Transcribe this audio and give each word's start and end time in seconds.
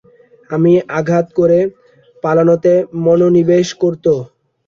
আমি 0.49 0.73
আঘাত 0.99 1.25
করে 1.37 1.59
পালানোতে 2.23 2.73
মনোনিবেশ 3.03 3.67
করব। 3.81 4.05